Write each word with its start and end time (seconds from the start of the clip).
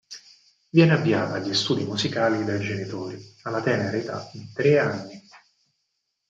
Viene 0.71 0.93
avviata 0.93 1.35
agli 1.35 1.53
studi 1.53 1.83
musicali 1.83 2.43
dai 2.43 2.59
genitori, 2.59 3.23
alla 3.43 3.61
tenera 3.61 3.95
età 3.97 4.27
di 4.33 4.51
tre 4.51 4.79
anni. 4.79 5.27